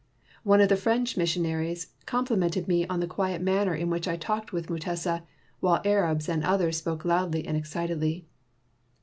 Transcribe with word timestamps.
One 0.41 0.61
of 0.61 0.69
the 0.69 0.77
French 0.77 1.15
missionaries 1.15 1.93
compli 2.07 2.35
mented 2.35 2.67
me 2.67 2.87
on 2.87 3.01
the 3.01 3.05
quiet 3.07 3.39
manner 3.39 3.75
in 3.75 3.91
which 3.91 4.07
I 4.07 4.17
talked 4.17 4.51
with 4.51 4.67
Mutesa, 4.67 5.21
while 5.59 5.79
Arabs 5.85 6.27
and 6.27 6.43
others 6.43 6.77
spoke 6.77 7.05
loudly 7.05 7.45
and 7.45 7.55
excitedly. 7.55 8.25